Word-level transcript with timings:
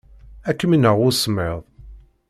Ad 0.49 0.55
kem-ineɣ 0.59 0.97
usemmiḍ. 1.07 1.59